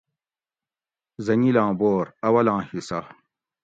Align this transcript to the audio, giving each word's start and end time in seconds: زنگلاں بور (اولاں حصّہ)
زنگلاں 1.25 1.71
بور 1.79 2.05
(اولاں 2.27 2.61
حصّہ) 2.69 2.99